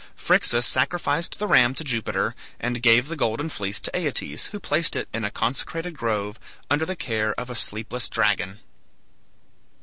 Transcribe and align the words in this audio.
Phryxus 0.15 0.65
sacrificed 0.65 1.37
the 1.37 1.45
ram 1.45 1.75
to 1.75 1.83
Jupiter, 1.83 2.33
and 2.59 2.81
gave 2.81 3.07
the 3.07 3.15
Golden 3.15 3.51
Fleece 3.51 3.79
to 3.81 3.95
Aeetes, 3.95 4.47
who 4.47 4.59
placed 4.59 4.95
it 4.95 5.07
in 5.13 5.23
a 5.23 5.29
consecrated 5.29 5.95
grove, 5.95 6.39
under 6.71 6.87
the 6.87 6.95
care 6.95 7.39
of 7.39 7.51
a 7.51 7.55
sleepless 7.55 8.09
dragon. 8.09 8.61